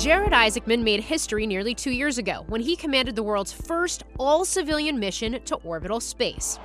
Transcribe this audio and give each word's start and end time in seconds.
Jared 0.00 0.32
Isaacman 0.32 0.82
made 0.82 1.00
history 1.00 1.46
nearly 1.46 1.74
two 1.74 1.90
years 1.90 2.16
ago 2.16 2.46
when 2.48 2.62
he 2.62 2.74
commanded 2.74 3.14
the 3.14 3.22
world's 3.22 3.52
first 3.52 4.02
all 4.18 4.46
civilian 4.46 4.98
mission 4.98 5.38
to 5.44 5.56
orbital 5.56 6.00
space. 6.00 6.58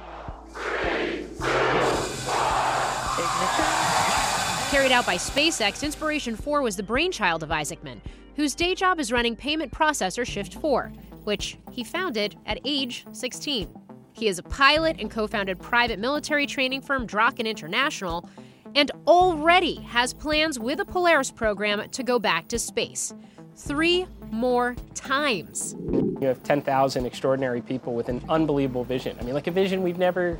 Carried 4.72 4.94
out 4.94 5.06
by 5.06 5.18
SpaceX, 5.18 5.84
Inspiration 5.84 6.38
4 6.38 6.62
was 6.62 6.78
the 6.78 6.84
brainchild 6.84 7.44
of 7.44 7.50
Isaacman, 7.50 8.00
whose 8.38 8.56
day 8.56 8.74
job 8.74 9.02
is 9.02 9.12
running 9.12 9.36
payment 9.36 9.70
processor 9.70 10.26
Shift 10.26 10.54
4, 10.54 10.94
which 11.26 11.58
he 11.72 11.84
founded 11.84 12.38
at 12.46 12.62
age 12.64 13.06
16. 13.12 13.68
He 14.14 14.30
is 14.30 14.40
a 14.40 14.44
pilot 14.44 14.96
and 14.98 15.12
co 15.12 15.28
founded 15.28 15.60
private 15.60 16.00
military 16.00 16.48
training 16.48 16.84
firm 16.84 17.06
Draken 17.06 17.46
International 17.46 18.30
and 18.76 18.92
already 19.08 19.76
has 19.76 20.14
plans 20.14 20.60
with 20.60 20.78
the 20.78 20.86
Polaris 20.86 21.32
program 21.32 21.90
to 21.90 22.04
go 22.04 22.20
back 22.20 22.48
to 22.50 22.60
space. 22.60 23.14
Three 23.56 24.06
more 24.32 24.76
times. 24.94 25.76
You 25.90 26.28
have 26.28 26.44
10,000 26.44 27.06
extraordinary 27.06 27.62
people 27.62 27.96
with 27.96 28.10
an 28.10 28.22
unbelievable 28.28 28.84
vision. 28.84 29.18
I 29.20 29.24
mean, 29.24 29.34
like 29.34 29.48
a 29.48 29.52
vision 29.52 29.82
we've 29.82 29.98
never 29.98 30.38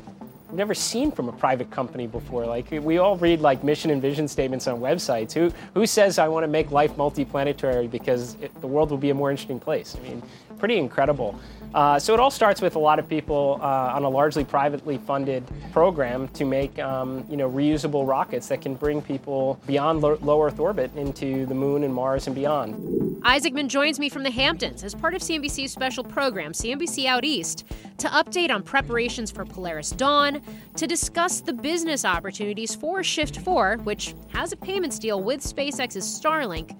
never 0.52 0.74
seen 0.74 1.10
from 1.10 1.28
a 1.28 1.32
private 1.32 1.70
company 1.70 2.06
before. 2.06 2.46
Like 2.46 2.70
we 2.70 2.98
all 2.98 3.16
read 3.16 3.40
like 3.40 3.64
mission 3.64 3.90
and 3.90 4.00
vision 4.00 4.28
statements 4.28 4.66
on 4.66 4.80
websites. 4.80 5.32
Who 5.32 5.52
who 5.74 5.86
says 5.86 6.18
I 6.18 6.28
want 6.28 6.44
to 6.44 6.48
make 6.48 6.70
life 6.70 6.96
multiplanetary 6.96 7.90
because 7.90 8.36
it, 8.40 8.58
the 8.60 8.66
world 8.66 8.90
will 8.90 8.98
be 8.98 9.10
a 9.10 9.14
more 9.14 9.30
interesting 9.30 9.60
place? 9.60 9.96
I 9.98 10.02
mean, 10.08 10.22
pretty 10.58 10.78
incredible. 10.78 11.38
Uh, 11.74 11.98
so 11.98 12.14
it 12.14 12.20
all 12.20 12.30
starts 12.30 12.62
with 12.62 12.76
a 12.76 12.78
lot 12.78 12.98
of 12.98 13.08
people 13.08 13.58
uh, 13.60 13.92
on 13.94 14.04
a 14.04 14.08
largely 14.08 14.44
privately 14.44 14.96
funded 14.96 15.44
program 15.72 16.28
to 16.28 16.44
make 16.44 16.78
um, 16.78 17.26
you 17.28 17.36
know 17.36 17.50
reusable 17.50 18.08
rockets 18.08 18.48
that 18.48 18.60
can 18.60 18.74
bring 18.74 19.02
people 19.02 19.60
beyond 19.66 20.00
lo- 20.00 20.18
low 20.22 20.42
Earth 20.42 20.58
orbit 20.58 20.90
into 20.96 21.44
the 21.46 21.54
moon 21.54 21.84
and 21.84 21.92
Mars 21.92 22.26
and 22.26 22.34
beyond. 22.34 22.74
Isaacman 23.22 23.68
joins 23.68 23.98
me 23.98 24.08
from 24.08 24.22
the 24.22 24.30
Hamptons 24.30 24.84
as 24.84 24.94
part 24.94 25.14
of 25.14 25.20
CNBC's 25.20 25.72
special 25.72 26.04
program, 26.04 26.52
CNBC 26.52 27.06
Out 27.06 27.24
East, 27.24 27.64
to 27.98 28.08
update 28.08 28.50
on 28.50 28.62
preparations 28.62 29.30
for 29.30 29.44
Polaris 29.44 29.90
Dawn, 29.90 30.35
to 30.76 30.86
discuss 30.86 31.40
the 31.40 31.52
business 31.52 32.04
opportunities 32.04 32.74
for 32.74 33.02
Shift 33.02 33.38
4, 33.40 33.78
which 33.84 34.14
has 34.28 34.52
a 34.52 34.56
payments 34.56 34.98
deal 34.98 35.22
with 35.22 35.40
SpaceX's 35.40 36.04
Starlink, 36.04 36.76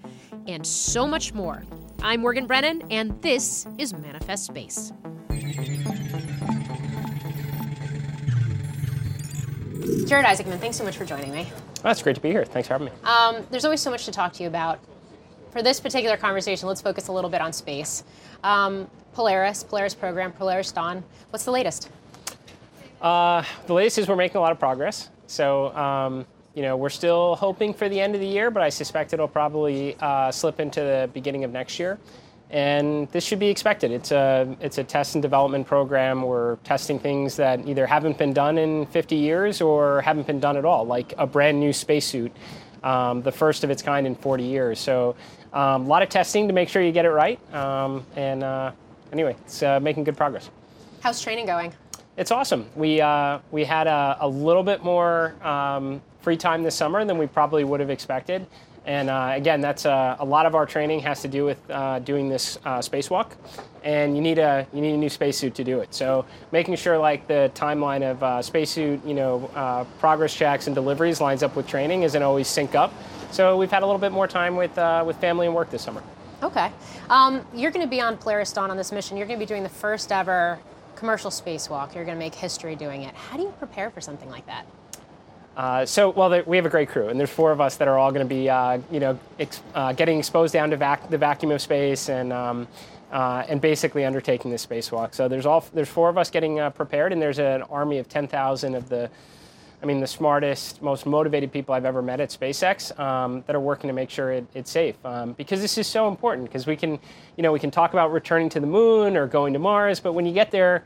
and 0.47 0.67
so 0.67 1.07
much 1.07 1.35
more. 1.35 1.65
I'm 2.03 2.21
Morgan 2.21 2.47
Brennan, 2.47 2.83
and 2.91 3.21
this 3.23 3.67
is 3.79 3.93
Manifest 3.93 4.47
Space. 4.47 4.93
Jared 10.07 10.25
Isaacman, 10.25 10.59
thanks 10.59 10.77
so 10.77 10.85
much 10.85 10.97
for 10.97 11.05
joining 11.05 11.33
me. 11.33 11.51
That's 11.83 12.03
great 12.03 12.17
to 12.17 12.23
be 12.23 12.31
here. 12.31 12.45
Thanks 12.45 12.69
for 12.69 12.75
having 12.75 12.87
me. 12.87 12.93
Um, 13.05 13.47
there's 13.51 13.65
always 13.65 13.81
so 13.81 13.91
much 13.91 14.05
to 14.05 14.13
talk 14.13 14.33
to 14.35 14.43
you 14.43 14.49
about. 14.49 14.79
For 15.51 15.63
this 15.63 15.81
particular 15.81 16.17
conversation, 16.17 16.69
let's 16.69 16.81
focus 16.81 17.09
a 17.09 17.13
little 17.13 17.31
bit 17.31 17.41
on 17.41 17.53
space. 17.53 18.05
Um, 18.45 18.89
Polaris, 19.15 19.65
Polaris 19.65 19.95
program, 19.95 20.33
Polaris 20.33 20.71
Dawn. 20.71 21.03
What's 21.31 21.45
the 21.45 21.51
latest? 21.51 21.89
Uh, 23.07 23.45
the 23.69 23.73
latest 23.73 23.99
is 23.99 24.09
we're 24.09 24.17
making 24.17 24.39
a 24.39 24.41
lot 24.41 24.51
of 24.51 24.59
progress. 24.59 25.11
So, 25.29 25.73
um, 25.77 26.27
you 26.55 26.63
know, 26.63 26.77
we're 26.77 26.89
still 26.89 27.37
hoping 27.37 27.73
for 27.73 27.89
the 27.89 28.01
end 28.01 28.17
of 28.17 28.21
the 28.21 28.27
year, 28.27 28.51
but 28.51 28.65
I 28.65 28.69
suspect 28.69 29.13
it'll 29.13 29.29
probably 29.29 29.97
uh, 30.01 30.33
slip 30.33 30.59
into 30.59 30.81
the 30.81 31.09
beginning 31.15 31.45
of 31.45 31.53
next 31.53 31.79
year. 31.79 32.01
And 32.51 33.09
this 33.13 33.23
should 33.23 33.39
be 33.39 33.47
expected. 33.47 33.93
It's 33.93 34.11
a 34.11 34.57
it's 34.61 34.79
a 34.79 34.85
test 34.85 35.15
and 35.15 35.23
development 35.23 35.69
program. 35.69 36.21
We're 36.23 36.57
testing 36.65 36.99
things 36.99 37.37
that 37.37 37.69
either 37.69 37.87
haven't 37.87 38.19
been 38.19 38.33
done 38.33 38.59
in 38.59 38.87
50 38.87 39.15
years 39.15 39.61
or 39.61 40.01
haven't 40.01 40.27
been 40.27 40.41
done 40.41 40.57
at 40.57 40.65
all, 40.65 40.85
like 40.85 41.15
a 41.17 41.29
brand 41.29 41.61
new 41.61 41.73
spacesuit, 41.73 42.33
um, 42.83 43.23
the 43.23 43.33
first 43.33 43.63
of 43.63 43.71
its 43.71 43.83
kind 43.83 44.05
in 44.05 44.17
40 44.17 44.43
years. 44.43 44.81
So, 44.81 45.15
um, 45.53 45.85
a 45.85 45.89
lot 45.89 46.03
of 46.03 46.09
testing 46.09 46.49
to 46.49 46.53
make 46.53 46.69
sure 46.69 46.83
you 46.83 46.91
get 46.91 47.05
it 47.05 47.11
right. 47.11 47.39
Um, 47.55 48.05
and 48.17 48.43
uh, 48.43 48.73
anyway, 49.13 49.37
it's 49.45 49.63
uh, 49.63 49.79
making 49.79 50.03
good 50.03 50.17
progress. 50.17 50.51
How's 51.07 51.21
training 51.21 51.47
going? 51.47 51.73
It's 52.17 52.31
awesome. 52.31 52.67
We 52.75 53.01
uh, 53.03 53.41
we 53.51 53.65
had 53.65 53.87
a, 53.87 54.17
a, 54.21 54.29
little 54.29 54.63
bit 54.63 54.83
more 54.83 55.35
um, 55.47 56.01
free 56.23 56.39
time 56.39 56.63
this 56.63 56.75
summer 56.75 57.05
than 57.05 57.19
we 57.19 57.27
probably 57.27 57.63
would 57.63 57.81
have 57.81 57.91
expected. 57.91 58.47
And 58.87 59.11
uh, 59.11 59.33
again, 59.35 59.61
that's 59.61 59.85
a, 59.85 60.17
a, 60.21 60.25
lot 60.25 60.47
of 60.47 60.55
our 60.55 60.65
training 60.65 61.01
has 61.01 61.21
to 61.23 61.29
do 61.29 61.45
with 61.45 61.59
uh, 61.71 61.99
doing 61.99 62.29
this 62.31 62.57
uh, 62.65 62.79
spacewalk, 62.79 63.33
and 63.85 64.17
you 64.17 64.23
need 64.23 64.39
a 64.39 64.67
you 64.73 64.81
need 64.81 64.95
a 64.95 64.97
new 64.97 65.11
spacesuit 65.11 65.55
to 65.57 65.65
do 65.65 65.81
it. 65.81 65.93
So 65.93 66.25
making 66.53 66.77
sure 66.77 66.97
like 66.97 67.27
the 67.27 67.51
timeline 67.55 68.09
of 68.09 68.23
uh, 68.23 68.41
spacesuit, 68.41 69.05
you 69.05 69.15
know, 69.15 69.51
uh, 69.55 69.85
progress 69.99 70.35
checks 70.35 70.69
and 70.69 70.75
deliveries 70.75 71.21
lines 71.21 71.43
up 71.43 71.55
with 71.55 71.67
training 71.67 72.05
isn't 72.05 72.23
always 72.23 72.49
sync 72.49 72.75
up. 72.75 72.95
So 73.31 73.59
we've 73.59 73.71
had 73.71 73.83
a 73.83 73.87
little 73.87 74.01
bit 74.01 74.13
more 74.13 74.29
time 74.29 74.57
with 74.57 74.79
uh, 74.79 75.05
with 75.07 75.17
family 75.19 75.45
and 75.45 75.55
work 75.55 75.69
this 75.69 75.83
summer. 75.83 76.03
Okay, 76.43 76.71
um, 77.11 77.45
you're 77.55 77.73
going 77.73 77.85
to 77.85 77.91
be 77.91 78.01
on 78.01 78.17
Polaris 78.17 78.53
Dawn 78.55 78.71
on 78.71 78.79
this 78.79 78.91
mission. 78.91 79.19
You're 79.19 79.27
going 79.27 79.39
to 79.39 79.45
be 79.45 79.49
doing 79.49 79.65
the 79.65 79.69
first 79.69 80.13
ever 80.13 80.59
commercial 80.97 81.31
spacewalk. 81.31 81.95
You're 81.95 82.05
going 82.05 82.17
to 82.17 82.25
make 82.25 82.35
history 82.35 82.75
doing 82.75 83.03
it. 83.03 83.15
How 83.15 83.37
do 83.37 83.45
you 83.45 83.55
prepare 83.59 83.91
for 83.91 84.01
something 84.01 84.31
like 84.31 84.47
that? 84.47 84.67
Uh, 85.57 85.87
so, 85.87 86.11
well, 86.11 86.43
we 86.47 86.57
have 86.57 86.67
a 86.67 86.71
great 86.71 86.89
crew, 86.89 87.09
and 87.09 87.19
there's 87.19 87.31
four 87.31 87.51
of 87.51 87.61
us 87.63 87.77
that 87.77 87.89
are 87.89 87.99
all 87.99 88.11
going 88.11 88.27
to 88.27 88.29
be, 88.29 88.51
uh, 88.51 88.79
you 88.91 89.01
know, 89.01 89.19
ex- 89.39 89.63
uh, 89.75 89.93
getting 89.93 90.19
exposed 90.19 90.53
down 90.53 90.69
to 90.69 90.77
vac- 90.77 91.09
the 91.09 91.17
vacuum 91.17 91.51
of 91.51 91.63
space 91.63 92.11
and 92.11 92.31
um, 92.33 92.69
uh, 93.11 93.45
and 93.49 93.61
basically 93.61 94.05
undertaking 94.05 94.51
this 94.51 94.67
spacewalk. 94.67 95.15
So 95.15 95.29
there's 95.29 95.47
all 95.47 95.65
there's 95.73 95.89
four 95.89 96.11
of 96.11 96.19
us 96.19 96.29
getting 96.29 96.61
uh, 96.61 96.71
prepared, 96.71 97.13
and 97.13 97.23
there's 97.23 97.39
an 97.39 97.63
army 97.63 97.99
of 97.99 98.09
10,000 98.09 98.75
of 98.75 98.89
the, 98.91 99.09
I 99.87 99.89
mean, 99.89 100.01
the 100.01 100.07
smartest, 100.09 100.83
most 100.83 101.07
motivated 101.07 101.53
people 101.53 101.73
I've 101.73 101.85
ever 101.85 102.03
met 102.03 102.19
at 102.19 102.31
SpaceX 102.31 102.99
um, 102.99 103.45
that 103.47 103.55
are 103.55 103.61
working 103.61 103.87
to 103.87 103.95
make 103.95 104.11
sure 104.11 104.33
it, 104.33 104.45
it's 104.53 104.69
safe. 104.69 104.97
Um, 105.07 105.35
because 105.35 105.61
this 105.61 105.79
is 105.79 105.87
so 105.87 106.09
important. 106.09 106.49
Because 106.49 106.67
we 106.67 106.75
can, 106.75 106.99
you 107.37 107.45
know, 107.45 107.53
we 107.53 107.61
can 107.61 107.71
talk 107.71 107.93
about 107.93 108.11
returning 108.11 108.49
to 108.49 108.59
the 108.59 108.67
moon 108.67 109.17
or 109.17 109.29
going 109.29 109.53
to 109.53 109.61
Mars, 109.61 110.01
but 110.01 110.13
when 110.13 110.27
you 110.27 110.33
get 110.33 110.51
there 110.51 110.83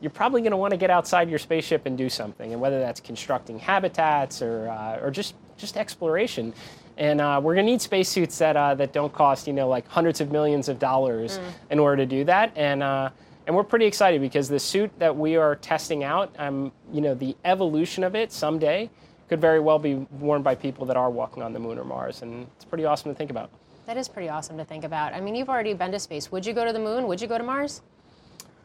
you're 0.00 0.10
probably 0.10 0.42
going 0.42 0.50
to 0.50 0.56
want 0.56 0.70
to 0.70 0.76
get 0.76 0.90
outside 0.90 1.30
your 1.30 1.38
spaceship 1.38 1.86
and 1.86 1.96
do 1.96 2.10
something, 2.10 2.52
and 2.52 2.60
whether 2.60 2.78
that's 2.78 3.00
constructing 3.00 3.58
habitats 3.58 4.42
or, 4.42 4.68
uh, 4.68 5.00
or 5.00 5.10
just, 5.10 5.34
just 5.56 5.78
exploration. 5.78 6.52
And 6.98 7.22
uh, 7.22 7.40
we're 7.42 7.54
going 7.54 7.64
to 7.64 7.72
need 7.72 7.80
spacesuits 7.80 8.36
that, 8.38 8.54
uh, 8.54 8.74
that 8.74 8.92
don't 8.92 9.12
cost, 9.12 9.46
you 9.46 9.54
know, 9.54 9.66
like 9.66 9.88
hundreds 9.88 10.20
of 10.20 10.30
millions 10.30 10.68
of 10.68 10.78
dollars 10.78 11.38
mm. 11.38 11.52
in 11.70 11.78
order 11.78 11.96
to 11.96 12.06
do 12.06 12.22
that. 12.24 12.52
And, 12.54 12.82
uh, 12.82 13.10
and 13.46 13.54
we're 13.54 13.64
pretty 13.64 13.86
excited 13.86 14.20
because 14.20 14.48
the 14.48 14.58
suit 14.58 14.90
that 14.98 15.14
we 15.14 15.36
are 15.36 15.56
testing 15.56 16.04
out, 16.04 16.34
um, 16.38 16.72
you 16.92 17.00
know, 17.00 17.14
the 17.14 17.36
evolution 17.44 18.04
of 18.04 18.14
it 18.14 18.32
someday 18.32 18.90
could 19.28 19.40
very 19.40 19.60
well 19.60 19.78
be 19.78 19.94
worn 20.18 20.42
by 20.42 20.54
people 20.54 20.86
that 20.86 20.96
are 20.96 21.10
walking 21.10 21.42
on 21.42 21.52
the 21.52 21.58
moon 21.58 21.78
or 21.78 21.84
Mars. 21.84 22.22
And 22.22 22.46
it's 22.56 22.64
pretty 22.64 22.84
awesome 22.84 23.10
to 23.10 23.16
think 23.16 23.30
about. 23.30 23.50
That 23.86 23.96
is 23.96 24.08
pretty 24.08 24.28
awesome 24.28 24.56
to 24.56 24.64
think 24.64 24.84
about. 24.84 25.12
I 25.12 25.20
mean, 25.20 25.34
you've 25.34 25.50
already 25.50 25.74
been 25.74 25.92
to 25.92 25.98
space. 25.98 26.32
Would 26.32 26.46
you 26.46 26.54
go 26.54 26.64
to 26.64 26.72
the 26.72 26.78
moon? 26.78 27.06
Would 27.06 27.20
you 27.20 27.28
go 27.28 27.36
to 27.36 27.44
Mars? 27.44 27.82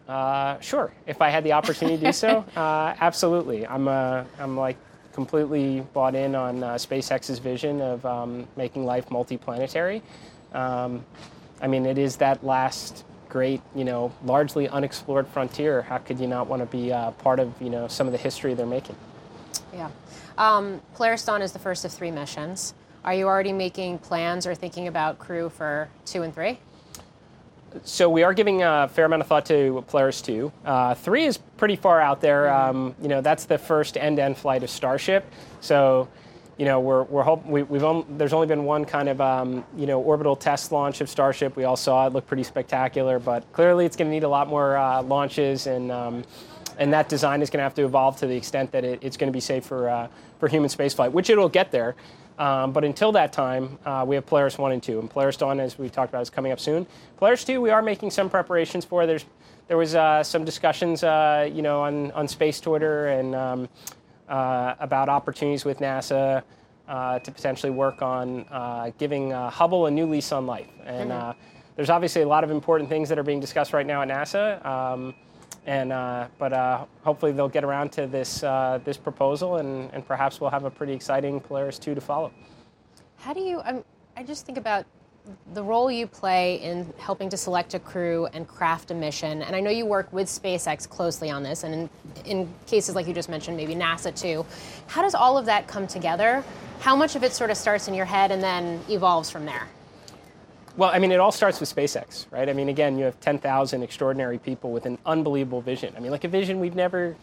Uh, 0.08 0.60
sure, 0.60 0.92
if 1.06 1.22
I 1.22 1.30
had 1.30 1.44
the 1.44 1.52
opportunity 1.52 1.98
to 1.98 2.06
do 2.08 2.12
so, 2.12 2.44
uh, 2.56 2.96
absolutely. 3.00 3.68
I'm, 3.68 3.88
uh, 3.88 4.24
I'm 4.40 4.58
like 4.58 4.78
completely 5.14 5.82
bought 5.94 6.16
in 6.16 6.36
on 6.36 6.64
uh, 6.64 6.76
SpaceX's 6.76 7.40
vision 7.40 7.82
of 7.82 8.06
um, 8.06 8.48
making 8.56 8.86
life 8.86 9.10
multiplanetary. 9.10 10.02
Um, 10.54 11.06
I 11.62 11.68
mean, 11.68 11.86
it 11.86 11.98
is 11.98 12.16
that 12.18 12.44
last 12.44 13.04
great, 13.30 13.62
you 13.76 13.84
know, 13.84 14.12
largely 14.24 14.68
unexplored 14.68 15.28
frontier. 15.28 15.84
How 15.84 16.00
could 16.00 16.20
you 16.20 16.28
not 16.28 16.48
want 16.48 16.62
to 16.62 16.66
be 16.66 16.92
uh, 16.92 17.12
part 17.12 17.40
of, 17.40 17.54
you 17.62 17.70
know, 17.70 17.88
some 17.88 18.08
of 18.08 18.12
the 18.12 18.18
history 18.18 18.54
they're 18.54 18.66
making? 18.66 18.96
Yeah. 19.74 19.90
Um, 20.38 20.82
Polaris 20.96 21.24
Dawn 21.26 21.42
is 21.42 21.52
the 21.52 21.60
first 21.60 21.86
of 21.86 21.92
three 21.92 22.12
missions. 22.12 22.74
Are 23.04 23.14
you 23.14 23.28
already 23.28 23.54
making 23.54 24.00
plans 24.00 24.46
or 24.46 24.56
thinking 24.56 24.88
about 24.88 25.20
crew 25.20 25.50
for 25.50 25.90
two 26.06 26.24
and 26.24 26.34
three? 26.34 26.60
so 27.84 28.10
we 28.10 28.24
are 28.24 28.34
giving 28.34 28.64
a 28.64 28.90
fair 28.92 29.06
amount 29.06 29.22
of 29.22 29.28
thought 29.28 29.46
to 29.48 29.84
Polaris 29.88 30.22
2. 30.22 30.52
Uh, 30.66 30.96
3 30.96 31.26
is 31.26 31.38
pretty 31.38 31.76
far 31.76 32.02
out 32.02 32.22
there. 32.22 32.46
Mm-hmm. 32.46 32.78
Um, 32.78 32.96
you 33.02 33.08
know, 33.08 33.22
that's 33.22 33.46
the 33.46 33.58
first 33.58 33.98
end-to-end 33.98 34.38
flight 34.38 34.64
of 34.64 34.70
Starship. 34.70 35.26
So, 35.62 36.08
you 36.60 36.66
know, 36.66 36.82
we're, 36.82 37.04
we're 37.04 37.24
hope, 37.24 37.46
we, 37.46 37.62
have 37.62 38.06
there's 38.18 38.34
only 38.34 38.46
been 38.46 38.66
one 38.66 38.84
kind 38.84 39.08
of, 39.08 39.22
um, 39.22 39.64
you 39.78 39.88
know, 39.88 40.02
orbital 40.02 40.36
test 40.36 40.74
launch 40.74 41.00
of 41.00 41.10
Starship. 41.10 41.56
We 41.56 41.64
all 41.64 41.78
saw 41.78 42.06
it, 42.06 42.12
looked 42.12 42.28
pretty 42.28 42.44
spectacular, 42.44 43.18
but 43.18 43.50
clearly 43.54 43.86
it's 43.86 43.96
going 43.96 44.10
to 44.10 44.14
need 44.14 44.26
a 44.26 44.30
lot 44.30 44.50
more 44.50 44.76
uh, 44.76 45.02
launches 45.02 45.68
and, 45.68 45.90
um, 45.90 46.26
and 46.78 46.92
that 46.92 47.08
design 47.08 47.42
is 47.42 47.50
going 47.50 47.60
to 47.60 47.64
have 47.64 47.76
to 47.76 47.86
evolve 47.86 48.18
to 48.18 48.28
the 48.28 48.36
extent 48.36 48.74
that 48.74 48.84
it, 48.84 49.00
it's 49.02 49.16
going 49.16 49.30
to 49.30 49.34
be 49.34 49.40
safe 49.40 49.66
for, 49.66 49.88
uh, 49.88 50.10
for 50.42 50.50
human 50.50 50.70
spaceflight, 50.70 51.14
which 51.14 51.30
it'll 51.30 51.48
get 51.48 51.72
there. 51.72 51.96
Um, 52.38 52.74
but 52.74 52.84
until 52.84 53.14
that 53.14 53.32
time, 53.32 53.80
uh, 53.86 54.04
we 54.06 54.16
have 54.16 54.26
Polaris 54.26 54.58
1 54.58 54.74
and 54.74 54.84
2. 54.84 55.00
And 55.00 55.10
Polaris 55.10 55.38
Dawn, 55.38 55.62
as 55.62 55.80
we 55.80 55.90
talked 55.90 56.12
about, 56.12 56.22
is 56.22 56.30
coming 56.30 56.52
up 56.52 56.60
soon. 56.60 56.86
Polaris 57.18 57.46
2, 57.46 57.62
we 57.62 57.70
are 57.70 57.82
making 57.82 58.12
some 58.12 58.30
preparations 58.30 58.84
for. 58.84 59.06
There's 59.06 59.26
there 59.70 59.78
was 59.78 59.94
uh, 59.94 60.24
some 60.24 60.46
discussions, 60.46 61.04
uh, 61.04 61.48
you 61.54 61.62
know, 61.62 61.82
on, 61.82 62.10
on 62.14 62.28
space 62.28 62.60
Twitter 62.60 63.10
and 63.10 63.36
um, 63.36 63.70
uh, 64.30 64.76
about 64.80 65.10
opportunities 65.10 65.66
with 65.66 65.80
NASA 65.80 66.44
uh, 66.88 67.20
to 67.20 67.32
potentially 67.32 67.72
work 67.72 68.02
on 68.02 68.46
uh, 68.52 68.92
giving 68.98 69.32
Hubble 69.32 69.88
a 69.88 69.92
new 69.92 70.06
lease 70.06 70.32
on 70.32 70.46
life. 70.46 70.70
And 70.86 71.12
mm-hmm. 71.12 71.40
there's 71.76 71.90
obviously 71.90 72.22
a 72.22 72.28
lot 72.28 72.44
of 72.44 72.52
important 72.52 72.90
things 72.90 73.10
that 73.10 73.20
are 73.20 73.24
being 73.24 73.40
discussed 73.40 73.74
right 73.74 73.86
now 73.86 74.02
at 74.02 74.08
NASA. 74.08 74.66
Um, 74.66 75.14
and 75.66 75.90
but 76.38 76.88
hopefully 77.04 77.32
they'll 77.32 77.50
get 77.50 77.64
around 77.64 77.92
to 77.94 78.08
this 78.08 78.40
this 78.86 78.98
proposal, 78.98 79.58
and, 79.58 79.94
and 79.94 80.06
perhaps 80.08 80.40
we'll 80.40 80.50
have 80.50 80.64
a 80.64 80.72
pretty 80.72 80.94
exciting 80.94 81.40
Polaris 81.40 81.78
2 81.78 81.96
to 81.96 82.02
follow. 82.02 82.32
How 83.18 83.34
do 83.34 83.42
you? 83.42 83.62
Um, 83.66 83.84
I 84.16 84.24
just 84.24 84.46
think 84.46 84.58
about 84.58 84.86
the 85.54 85.64
role 85.64 85.92
you 85.92 86.08
play 86.08 86.56
in 86.62 86.92
helping 86.98 87.30
to 87.30 87.38
select 87.38 87.74
a 87.74 87.80
crew 87.80 88.28
and 88.34 88.48
craft 88.48 88.92
a 88.92 88.94
mission, 88.94 89.42
and 89.42 89.56
I 89.56 89.60
know 89.60 89.70
you 89.70 89.86
work 89.86 90.12
with 90.12 90.28
SpaceX 90.28 90.88
closely 90.88 91.30
on 91.30 91.44
this, 91.44 91.64
and 91.64 91.74
in, 91.74 91.90
in, 92.26 92.54
cases 92.68 92.96
like 92.96 93.08
you 93.08 93.14
just 93.14 93.30
mentioned, 93.30 93.58
maybe 93.58 93.76
NASA 93.76 94.16
too. 94.16 94.46
How 94.88 95.02
does 95.02 95.16
all 95.16 95.38
of 95.38 95.46
that 95.46 95.68
come 95.68 95.88
together? 95.88 96.44
How 96.80 96.96
much 96.96 97.16
of 97.16 97.24
it 97.24 97.34
sort 97.34 97.50
of 97.50 97.58
starts 97.58 97.88
in 97.88 97.94
your 97.94 98.06
head 98.06 98.32
and 98.32 98.42
then 98.42 98.80
evolves 98.90 99.30
from 99.30 99.46
there? 99.46 99.68
Well, 100.78 100.92
I 100.94 101.00
mean, 101.00 101.12
it 101.12 101.20
all 101.20 101.32
starts 101.32 101.60
with 101.60 101.74
SpaceX, 101.74 102.26
right? 102.32 102.48
I 102.48 102.54
mean, 102.54 102.70
again, 102.70 102.98
you 102.98 103.06
have 103.06 103.20
10,000 103.20 103.84
extraordinary 103.84 104.38
people 104.38 104.72
with 104.72 104.86
an 104.86 104.98
unbelievable 105.06 105.62
vision. 105.62 105.94
I 105.98 106.00
mean, 106.00 106.12
like 106.12 106.24
a 106.24 106.30
vision 106.30 106.60
we've 106.60 106.76
never 106.76 107.18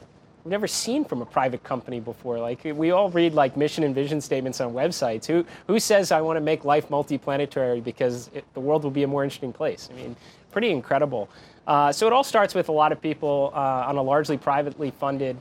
we've 0.47 0.53
never 0.53 0.69
seen 0.69 1.05
from 1.05 1.23
a 1.23 1.27
private 1.27 1.65
company 1.65 1.99
before. 1.99 2.39
Like 2.39 2.61
we 2.65 2.93
all 2.93 3.11
read 3.11 3.35
like 3.35 3.57
mission 3.57 3.83
and 3.83 3.93
vision 3.93 4.21
statements 4.21 4.61
on 4.61 4.73
websites. 4.73 5.27
Who 5.27 5.45
who 5.67 5.81
says 5.81 6.13
I 6.13 6.21
want 6.21 6.37
to 6.37 6.41
make 6.41 6.65
life 6.65 6.89
multiplanetary 6.89 7.83
because 7.83 8.31
it, 8.33 8.45
the 8.55 8.61
world 8.61 8.85
will 8.85 8.93
be 8.93 9.03
a 9.03 9.09
more 9.09 9.25
interesting 9.25 9.53
place? 9.53 9.89
I 9.93 9.97
mean, 9.97 10.15
pretty 10.53 10.71
incredible. 10.71 11.29
Uh, 11.67 11.91
so 11.91 12.07
it 12.07 12.13
all 12.13 12.23
starts 12.23 12.55
with 12.55 12.69
a 12.69 12.73
lot 12.73 12.93
of 12.93 13.03
people 13.03 13.51
uh, 13.55 13.89
on 13.89 13.97
a 13.97 14.03
largely 14.03 14.39
privately 14.39 14.93
funded 14.93 15.37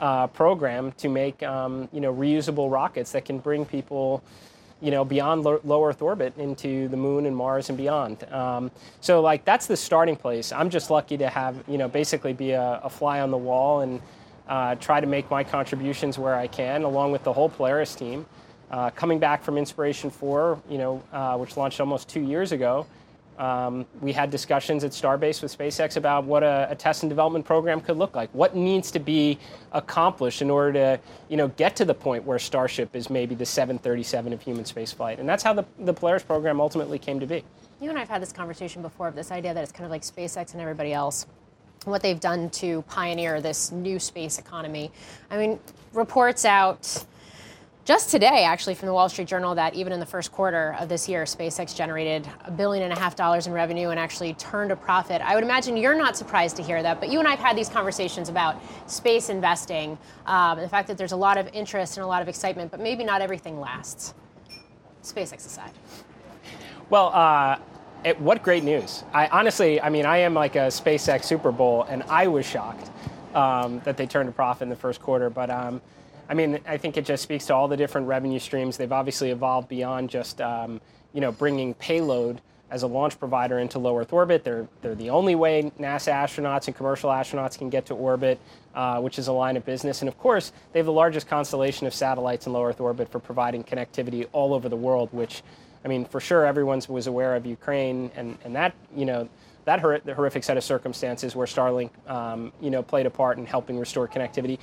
uh, 0.00 0.26
program 0.26 0.90
to 0.92 1.08
make 1.08 1.40
um, 1.44 1.88
you 1.92 2.00
know 2.00 2.12
reusable 2.12 2.68
rockets 2.68 3.12
that 3.12 3.24
can 3.24 3.38
bring 3.38 3.64
people 3.64 4.24
you 4.80 4.92
know, 4.92 5.04
beyond 5.04 5.42
low, 5.44 5.84
Earth 5.84 6.00
orbit 6.02 6.32
into 6.38 6.86
the 6.86 6.96
moon 6.96 7.26
and 7.26 7.36
Mars 7.36 7.68
and 7.68 7.76
beyond. 7.76 8.22
Um, 8.32 8.70
so, 9.00 9.20
like, 9.20 9.44
that's 9.44 9.66
the 9.66 9.76
starting 9.76 10.14
place. 10.14 10.52
I'm 10.52 10.70
just 10.70 10.88
lucky 10.88 11.16
to 11.16 11.28
have, 11.28 11.56
you 11.66 11.78
know, 11.78 11.88
basically 11.88 12.32
be 12.32 12.52
a, 12.52 12.80
a 12.84 12.88
fly 12.88 13.18
on 13.18 13.32
the 13.32 13.36
wall 13.36 13.80
and 13.80 14.00
uh, 14.48 14.74
try 14.76 15.00
to 15.00 15.06
make 15.06 15.30
my 15.30 15.44
contributions 15.44 16.18
where 16.18 16.34
I 16.34 16.46
can, 16.46 16.82
along 16.82 17.12
with 17.12 17.22
the 17.24 17.32
whole 17.32 17.48
Polaris 17.48 17.94
team. 17.94 18.26
Uh, 18.70 18.90
coming 18.90 19.18
back 19.18 19.42
from 19.42 19.56
Inspiration 19.56 20.10
4, 20.10 20.60
you 20.68 20.78
know, 20.78 21.02
uh, 21.12 21.36
which 21.36 21.56
launched 21.56 21.80
almost 21.80 22.08
two 22.08 22.20
years 22.20 22.52
ago, 22.52 22.86
um, 23.38 23.86
we 24.00 24.12
had 24.12 24.30
discussions 24.30 24.82
at 24.82 24.90
Starbase 24.90 25.42
with 25.42 25.56
SpaceX 25.56 25.96
about 25.96 26.24
what 26.24 26.42
a, 26.42 26.66
a, 26.70 26.74
test 26.74 27.04
and 27.04 27.10
development 27.10 27.44
program 27.44 27.80
could 27.80 27.96
look 27.96 28.16
like. 28.16 28.30
What 28.32 28.56
needs 28.56 28.90
to 28.90 28.98
be 28.98 29.38
accomplished 29.70 30.42
in 30.42 30.50
order 30.50 30.72
to, 30.72 31.00
you 31.28 31.36
know, 31.36 31.46
get 31.48 31.76
to 31.76 31.84
the 31.84 31.94
point 31.94 32.24
where 32.24 32.40
Starship 32.40 32.96
is 32.96 33.08
maybe 33.08 33.36
the 33.36 33.46
737 33.46 34.32
of 34.32 34.42
human 34.42 34.64
spaceflight. 34.64 35.20
And 35.20 35.28
that's 35.28 35.44
how 35.44 35.52
the, 35.52 35.64
the 35.78 35.94
Polaris 35.94 36.24
program 36.24 36.60
ultimately 36.60 36.98
came 36.98 37.20
to 37.20 37.26
be. 37.26 37.44
You 37.80 37.90
and 37.90 37.96
I 37.96 38.00
have 38.00 38.08
had 38.08 38.20
this 38.20 38.32
conversation 38.32 38.82
before 38.82 39.06
of 39.06 39.14
this 39.14 39.30
idea 39.30 39.54
that 39.54 39.62
it's 39.62 39.70
kind 39.70 39.84
of 39.84 39.92
like 39.92 40.02
SpaceX 40.02 40.52
and 40.52 40.60
everybody 40.60 40.92
else 40.92 41.26
what 41.84 42.02
they've 42.02 42.20
done 42.20 42.50
to 42.50 42.82
pioneer 42.82 43.40
this 43.40 43.72
new 43.72 43.98
space 43.98 44.38
economy. 44.38 44.90
I 45.30 45.38
mean, 45.38 45.58
reports 45.92 46.44
out 46.44 47.04
just 47.88 48.10
today, 48.10 48.44
actually, 48.44 48.74
from 48.74 48.84
the 48.84 48.92
Wall 48.92 49.08
Street 49.08 49.28
Journal, 49.28 49.54
that 49.54 49.72
even 49.74 49.94
in 49.94 49.98
the 49.98 50.04
first 50.04 50.30
quarter 50.30 50.76
of 50.78 50.90
this 50.90 51.08
year, 51.08 51.24
SpaceX 51.24 51.74
generated 51.74 52.28
a 52.44 52.50
billion 52.50 52.84
and 52.84 52.92
a 52.92 52.98
half 52.98 53.16
dollars 53.16 53.46
in 53.46 53.54
revenue 53.54 53.88
and 53.88 53.98
actually 53.98 54.34
turned 54.34 54.70
a 54.70 54.76
profit. 54.76 55.22
I 55.22 55.34
would 55.34 55.42
imagine 55.42 55.74
you're 55.74 55.96
not 55.96 56.14
surprised 56.14 56.56
to 56.56 56.62
hear 56.62 56.82
that, 56.82 57.00
but 57.00 57.08
you 57.08 57.18
and 57.18 57.26
I 57.26 57.30
have 57.30 57.40
had 57.40 57.56
these 57.56 57.70
conversations 57.70 58.28
about 58.28 58.60
space 58.90 59.30
investing 59.30 59.96
um, 60.26 60.58
and 60.58 60.62
the 60.62 60.68
fact 60.68 60.86
that 60.88 60.98
there's 60.98 61.12
a 61.12 61.16
lot 61.16 61.38
of 61.38 61.48
interest 61.54 61.96
and 61.96 62.04
a 62.04 62.06
lot 62.06 62.20
of 62.20 62.28
excitement, 62.28 62.70
but 62.70 62.78
maybe 62.78 63.04
not 63.04 63.22
everything 63.22 63.58
lasts. 63.58 64.12
SpaceX 65.02 65.46
aside. 65.46 65.72
Well, 66.90 67.10
uh, 67.14 67.56
it, 68.04 68.20
what 68.20 68.42
great 68.42 68.64
news. 68.64 69.04
I 69.12 69.26
honestly, 69.28 69.80
I 69.80 69.88
mean, 69.88 70.06
I 70.06 70.18
am 70.18 70.34
like 70.34 70.56
a 70.56 70.68
SpaceX 70.68 71.24
Super 71.24 71.52
Bowl, 71.52 71.84
and 71.88 72.02
I 72.04 72.26
was 72.28 72.46
shocked 72.46 72.90
um, 73.34 73.80
that 73.84 73.96
they 73.96 74.06
turned 74.06 74.28
a 74.28 74.32
profit 74.32 74.62
in 74.62 74.68
the 74.68 74.76
first 74.76 75.00
quarter. 75.00 75.30
But 75.30 75.50
um, 75.50 75.80
I 76.28 76.34
mean, 76.34 76.60
I 76.66 76.76
think 76.76 76.96
it 76.96 77.04
just 77.04 77.22
speaks 77.22 77.46
to 77.46 77.54
all 77.54 77.68
the 77.68 77.76
different 77.76 78.06
revenue 78.06 78.38
streams. 78.38 78.76
They've 78.76 78.92
obviously 78.92 79.30
evolved 79.30 79.68
beyond 79.68 80.10
just, 80.10 80.40
um, 80.40 80.80
you 81.12 81.20
know, 81.20 81.32
bringing 81.32 81.74
payload 81.74 82.40
as 82.70 82.82
a 82.82 82.86
launch 82.86 83.18
provider 83.18 83.58
into 83.58 83.78
low 83.78 83.96
Earth 83.96 84.12
orbit. 84.12 84.44
They're, 84.44 84.68
they're 84.82 84.94
the 84.94 85.08
only 85.08 85.34
way 85.34 85.72
NASA 85.80 86.12
astronauts 86.12 86.66
and 86.66 86.76
commercial 86.76 87.08
astronauts 87.08 87.56
can 87.56 87.70
get 87.70 87.86
to 87.86 87.94
orbit, 87.94 88.38
uh, 88.74 89.00
which 89.00 89.18
is 89.18 89.28
a 89.28 89.32
line 89.32 89.56
of 89.56 89.64
business. 89.64 90.02
And 90.02 90.08
of 90.08 90.18
course, 90.18 90.52
they 90.72 90.78
have 90.78 90.86
the 90.86 90.92
largest 90.92 91.28
constellation 91.28 91.86
of 91.86 91.94
satellites 91.94 92.46
in 92.46 92.52
low 92.52 92.64
Earth 92.64 92.80
orbit 92.80 93.10
for 93.10 93.20
providing 93.20 93.64
connectivity 93.64 94.28
all 94.32 94.52
over 94.52 94.68
the 94.68 94.76
world, 94.76 95.08
which 95.12 95.42
I 95.88 95.90
mean, 95.90 96.04
for 96.04 96.20
sure, 96.20 96.44
everyone 96.44 96.82
was 96.90 97.06
aware 97.06 97.34
of 97.34 97.46
Ukraine 97.46 98.10
and, 98.14 98.36
and 98.44 98.54
that, 98.54 98.74
you 98.94 99.06
know, 99.06 99.26
that 99.64 99.80
hor- 99.80 100.02
horrific 100.14 100.44
set 100.44 100.58
of 100.58 100.62
circumstances 100.62 101.34
where 101.34 101.46
Starlink, 101.46 101.88
um, 102.06 102.52
you 102.60 102.68
know, 102.68 102.82
played 102.82 103.06
a 103.06 103.10
part 103.10 103.38
in 103.38 103.46
helping 103.46 103.78
restore 103.78 104.06
connectivity. 104.06 104.58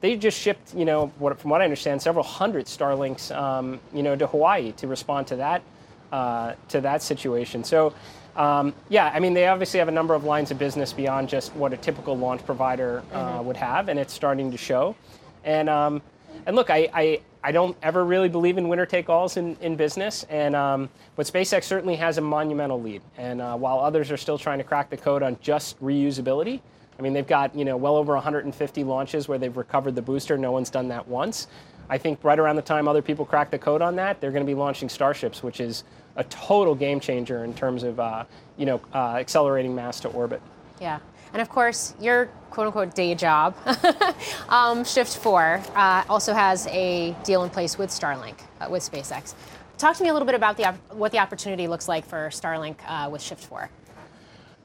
They 0.00 0.16
just 0.16 0.36
shipped, 0.36 0.74
you 0.74 0.84
know, 0.84 1.12
what, 1.20 1.38
from 1.38 1.50
what 1.50 1.60
I 1.60 1.64
understand, 1.64 2.02
several 2.02 2.24
hundred 2.24 2.66
Starlinks, 2.66 3.30
um, 3.36 3.78
you 3.92 4.02
know, 4.02 4.16
to 4.16 4.26
Hawaii 4.26 4.72
to 4.72 4.88
respond 4.88 5.28
to 5.28 5.36
that, 5.36 5.62
uh, 6.10 6.54
to 6.70 6.80
that 6.80 7.02
situation. 7.02 7.62
So, 7.62 7.94
um, 8.34 8.74
yeah, 8.88 9.12
I 9.14 9.20
mean, 9.20 9.32
they 9.32 9.46
obviously 9.46 9.78
have 9.78 9.86
a 9.86 9.92
number 9.92 10.14
of 10.14 10.24
lines 10.24 10.50
of 10.50 10.58
business 10.58 10.92
beyond 10.92 11.28
just 11.28 11.54
what 11.54 11.72
a 11.72 11.76
typical 11.76 12.18
launch 12.18 12.44
provider 12.44 13.04
uh, 13.12 13.16
mm-hmm. 13.16 13.46
would 13.46 13.56
have, 13.56 13.88
and 13.88 13.96
it's 13.96 14.12
starting 14.12 14.50
to 14.50 14.56
show. 14.56 14.96
And 15.44 15.70
um, 15.70 16.02
and 16.46 16.56
look, 16.56 16.68
I, 16.68 16.88
I, 16.92 17.20
I 17.44 17.52
don't 17.52 17.76
ever 17.82 18.06
really 18.06 18.30
believe 18.30 18.56
in 18.56 18.68
winner 18.68 18.86
take 18.86 19.10
alls 19.10 19.36
in, 19.36 19.54
in 19.60 19.76
business, 19.76 20.24
and 20.30 20.56
um, 20.56 20.88
but 21.14 21.26
SpaceX 21.26 21.64
certainly 21.64 21.94
has 21.96 22.16
a 22.16 22.22
monumental 22.22 22.80
lead. 22.80 23.02
And 23.18 23.42
uh, 23.42 23.54
while 23.54 23.80
others 23.80 24.10
are 24.10 24.16
still 24.16 24.38
trying 24.38 24.56
to 24.58 24.64
crack 24.64 24.88
the 24.88 24.96
code 24.96 25.22
on 25.22 25.36
just 25.42 25.78
reusability, 25.82 26.62
I 26.98 27.02
mean 27.02 27.12
they've 27.12 27.26
got 27.26 27.54
you 27.54 27.66
know 27.66 27.76
well 27.76 27.96
over 27.96 28.14
150 28.14 28.84
launches 28.84 29.28
where 29.28 29.36
they've 29.36 29.54
recovered 29.54 29.94
the 29.94 30.00
booster. 30.00 30.38
No 30.38 30.52
one's 30.52 30.70
done 30.70 30.88
that 30.88 31.06
once. 31.06 31.48
I 31.90 31.98
think 31.98 32.24
right 32.24 32.38
around 32.38 32.56
the 32.56 32.62
time 32.62 32.88
other 32.88 33.02
people 33.02 33.26
crack 33.26 33.50
the 33.50 33.58
code 33.58 33.82
on 33.82 33.94
that, 33.96 34.22
they're 34.22 34.32
going 34.32 34.44
to 34.44 34.50
be 34.50 34.54
launching 34.54 34.88
Starships, 34.88 35.42
which 35.42 35.60
is 35.60 35.84
a 36.16 36.24
total 36.24 36.74
game 36.74 36.98
changer 36.98 37.44
in 37.44 37.52
terms 37.52 37.82
of 37.82 38.00
uh, 38.00 38.24
you 38.56 38.64
know 38.64 38.80
uh, 38.94 39.16
accelerating 39.16 39.74
mass 39.74 40.00
to 40.00 40.08
orbit. 40.08 40.40
Yeah. 40.80 40.98
And 41.32 41.42
of 41.42 41.48
course, 41.48 41.94
your 42.00 42.26
quote 42.50 42.66
unquote 42.68 42.94
day 42.94 43.14
job, 43.14 43.56
um, 44.48 44.84
Shift 44.84 45.16
4, 45.16 45.62
uh, 45.74 46.04
also 46.08 46.32
has 46.32 46.66
a 46.68 47.14
deal 47.24 47.42
in 47.42 47.50
place 47.50 47.76
with 47.76 47.90
Starlink, 47.90 48.36
uh, 48.60 48.68
with 48.70 48.82
SpaceX. 48.88 49.34
Talk 49.76 49.96
to 49.96 50.02
me 50.02 50.08
a 50.08 50.12
little 50.12 50.26
bit 50.26 50.36
about 50.36 50.56
the, 50.56 50.72
what 50.90 51.10
the 51.10 51.18
opportunity 51.18 51.66
looks 51.66 51.88
like 51.88 52.06
for 52.06 52.28
Starlink 52.28 52.76
uh, 52.86 53.08
with 53.10 53.20
Shift 53.20 53.44
4. 53.44 53.68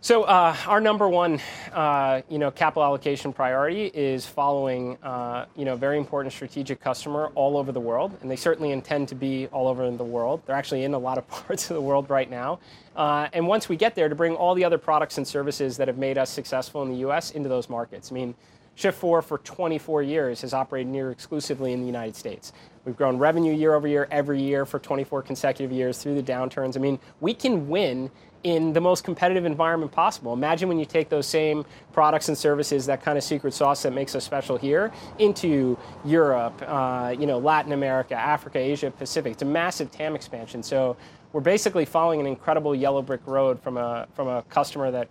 So 0.01 0.23
uh, 0.23 0.55
our 0.65 0.79
number 0.79 1.09
one, 1.09 1.41
uh, 1.73 2.21
you 2.29 2.39
know, 2.39 2.51
capital 2.51 2.83
allocation 2.83 3.33
priority 3.33 3.87
is 3.87 4.25
following, 4.25 4.97
uh, 5.03 5.45
you 5.57 5.65
know, 5.65 5.75
very 5.75 5.97
important 5.97 6.31
strategic 6.31 6.79
customer 6.79 7.33
all 7.35 7.57
over 7.57 7.73
the 7.73 7.81
world, 7.81 8.17
and 8.21 8.31
they 8.31 8.37
certainly 8.37 8.71
intend 8.71 9.09
to 9.09 9.15
be 9.15 9.47
all 9.47 9.67
over 9.67 9.91
the 9.91 10.03
world. 10.05 10.41
They're 10.45 10.55
actually 10.55 10.85
in 10.85 10.93
a 10.93 10.97
lot 10.97 11.17
of 11.17 11.27
parts 11.27 11.69
of 11.69 11.75
the 11.75 11.81
world 11.81 12.09
right 12.09 12.29
now, 12.29 12.59
uh, 12.95 13.27
and 13.33 13.45
once 13.45 13.67
we 13.67 13.75
get 13.75 13.93
there, 13.93 14.07
to 14.07 14.15
bring 14.15 14.37
all 14.37 14.55
the 14.55 14.63
other 14.63 14.77
products 14.77 15.17
and 15.17 15.27
services 15.27 15.75
that 15.75 15.89
have 15.89 15.97
made 15.97 16.17
us 16.17 16.29
successful 16.29 16.81
in 16.81 16.87
the 16.87 16.99
U.S. 16.99 17.31
into 17.31 17.49
those 17.49 17.67
markets. 17.67 18.09
I 18.09 18.15
mean, 18.15 18.35
Shift4 18.79 19.21
for 19.21 19.37
24 19.39 20.03
years 20.03 20.41
has 20.41 20.53
operated 20.53 20.87
near 20.87 21.11
exclusively 21.11 21.73
in 21.73 21.81
the 21.81 21.85
United 21.85 22.15
States. 22.15 22.53
We've 22.85 22.95
grown 22.95 23.17
revenue 23.17 23.53
year 23.53 23.75
over 23.75 23.89
year 23.89 24.07
every 24.09 24.41
year 24.41 24.65
for 24.65 24.79
24 24.79 25.21
consecutive 25.21 25.69
years 25.69 26.01
through 26.01 26.15
the 26.15 26.23
downturns. 26.23 26.77
I 26.77 26.79
mean, 26.79 26.97
we 27.19 27.33
can 27.33 27.67
win 27.67 28.09
in 28.43 28.71
the 28.71 28.79
most 28.79 29.03
competitive 29.03 29.43
environment 29.43 29.91
possible. 29.91 30.31
Imagine 30.31 30.69
when 30.69 30.79
you 30.79 30.85
take 30.85 31.09
those 31.09 31.27
same 31.27 31.65
products 31.91 32.29
and 32.29 32.37
services, 32.37 32.85
that 32.85 33.03
kind 33.03 33.17
of 33.17 33.23
secret 33.25 33.53
sauce 33.53 33.83
that 33.83 33.91
makes 33.91 34.15
us 34.15 34.23
special 34.23 34.55
here, 34.55 34.93
into 35.17 35.77
Europe, 36.05 36.63
uh, 36.65 37.13
you 37.19 37.27
know, 37.27 37.37
Latin 37.37 37.73
America, 37.73 38.15
Africa, 38.15 38.59
Asia, 38.59 38.89
Pacific. 38.91 39.33
It's 39.33 39.41
a 39.41 39.45
massive 39.45 39.91
TAM 39.91 40.15
expansion. 40.15 40.63
So 40.63 40.95
we're 41.33 41.41
basically 41.41 41.83
following 41.83 42.21
an 42.21 42.25
incredible 42.25 42.73
yellow 42.73 43.01
brick 43.01 43.21
road 43.25 43.61
from 43.61 43.75
a 43.75 44.07
from 44.13 44.29
a 44.29 44.41
customer 44.43 44.89
that, 44.89 45.09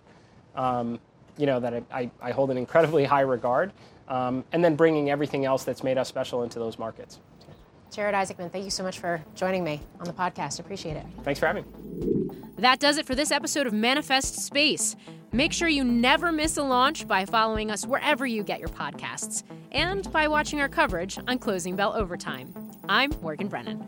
um, 0.55 0.99
you 1.39 1.45
know, 1.45 1.59
that 1.61 1.83
I, 1.91 2.11
I, 2.21 2.31
hold 2.31 2.51
an 2.51 2.57
incredibly 2.57 3.05
high 3.05 3.21
regard, 3.21 3.71
um, 4.09 4.43
and 4.51 4.63
then 4.63 4.75
bringing 4.75 5.09
everything 5.09 5.45
else 5.45 5.63
that's 5.63 5.83
made 5.83 5.97
us 5.97 6.09
special 6.09 6.43
into 6.43 6.59
those 6.59 6.77
markets. 6.77 7.19
Jared 7.91 8.13
Isaacman, 8.13 8.51
thank 8.51 8.65
you 8.65 8.71
so 8.71 8.83
much 8.83 8.99
for 8.99 9.23
joining 9.35 9.63
me 9.63 9.79
on 9.99 10.05
the 10.05 10.13
podcast. 10.13 10.59
Appreciate 10.59 10.97
it. 10.97 11.05
Thanks 11.23 11.39
for 11.39 11.47
having 11.47 11.63
me. 11.63 12.29
That 12.57 12.79
does 12.79 12.97
it 12.97 13.05
for 13.05 13.15
this 13.15 13.31
episode 13.31 13.67
of 13.67 13.73
Manifest 13.73 14.35
Space. 14.35 14.97
Make 15.31 15.53
sure 15.53 15.69
you 15.69 15.83
never 15.83 16.31
miss 16.31 16.57
a 16.57 16.63
launch 16.63 17.07
by 17.07 17.25
following 17.25 17.71
us 17.71 17.85
wherever 17.85 18.27
you 18.27 18.43
get 18.43 18.59
your 18.59 18.69
podcasts 18.69 19.43
and 19.71 20.11
by 20.11 20.27
watching 20.27 20.59
our 20.59 20.69
coverage 20.69 21.17
on 21.27 21.39
Closing 21.39 21.75
Bell 21.75 21.93
Overtime. 21.93 22.53
I'm 22.89 23.11
Morgan 23.21 23.47
Brennan. 23.47 23.87